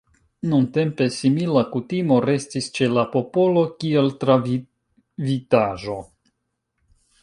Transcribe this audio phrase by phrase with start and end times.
[0.53, 6.05] Nuntempe simila kutimo restis ĉe la popolo, kiel travivitaĵo.